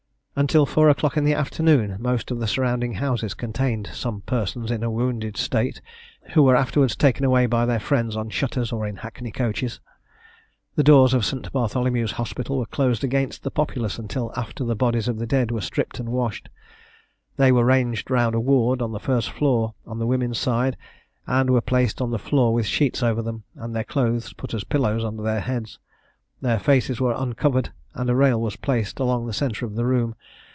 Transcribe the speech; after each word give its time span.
Until 0.33 0.65
four 0.65 0.87
o'clock 0.89 1.17
in 1.17 1.25
the 1.25 1.33
afternoon, 1.33 1.97
most 1.99 2.31
of 2.31 2.39
the 2.39 2.47
surrounding 2.47 2.93
houses 2.95 3.33
contained 3.33 3.87
some 3.87 4.21
persons 4.21 4.71
in 4.71 4.81
a 4.81 4.89
wounded 4.89 5.35
state, 5.35 5.81
who 6.31 6.41
were 6.41 6.55
afterwards 6.55 6.95
taken 6.95 7.25
away 7.25 7.45
by 7.47 7.65
their 7.65 7.81
friends 7.81 8.15
on 8.15 8.29
shutters, 8.29 8.71
or 8.71 8.87
in 8.87 8.95
hackney 8.95 9.29
coaches. 9.31 9.81
The 10.75 10.85
doors 10.85 11.13
of 11.13 11.25
St. 11.25 11.51
Bartholomew's 11.51 12.13
Hospital 12.13 12.57
were 12.57 12.65
closed 12.65 13.03
against 13.03 13.43
the 13.43 13.51
populace, 13.51 13.99
until 13.99 14.31
after 14.37 14.63
the 14.63 14.73
bodies 14.75 15.09
of 15.09 15.19
the 15.19 15.27
dead 15.27 15.51
were 15.51 15.61
stripped 15.61 15.99
and 15.99 16.09
washed. 16.09 16.47
They 17.35 17.51
were 17.51 17.65
ranged 17.65 18.09
round 18.09 18.33
a 18.33 18.39
ward 18.39 18.81
on 18.81 18.93
the 18.93 18.99
first 19.01 19.29
floor, 19.31 19.75
on 19.85 19.99
the 19.99 20.07
women's 20.07 20.39
side, 20.39 20.77
and 21.27 21.49
were 21.49 21.61
placed 21.61 22.01
on 22.01 22.09
the 22.09 22.17
floor 22.17 22.53
with 22.53 22.65
sheets 22.65 23.03
over 23.03 23.21
them, 23.21 23.43
and 23.57 23.75
their 23.75 23.83
clothes 23.83 24.31
put 24.33 24.53
as 24.53 24.63
pillows 24.63 25.03
under 25.03 25.21
their 25.23 25.41
heads: 25.41 25.77
their 26.39 26.57
faces 26.57 26.99
were 26.99 27.13
uncovered: 27.15 27.71
and 27.93 28.09
a 28.09 28.15
rail 28.15 28.39
was 28.41 28.55
placed 28.55 29.01
along 29.01 29.27
the 29.27 29.33
centre 29.33 29.65
of 29.65 29.75
the 29.75 29.85
room. 29.85 30.15